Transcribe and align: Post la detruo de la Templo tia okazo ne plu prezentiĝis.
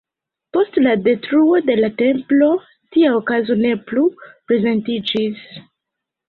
Post 0.55 0.77
la 0.85 0.93
detruo 1.07 1.59
de 1.67 1.75
la 1.79 1.89
Templo 1.99 2.47
tia 2.97 3.11
okazo 3.19 3.59
ne 3.61 3.75
plu 3.91 4.07
prezentiĝis. 4.33 5.47